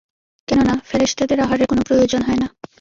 [0.47, 2.47] কেননা, ফেরেশতাদের আহারের কোন প্রয়োজন হয় না।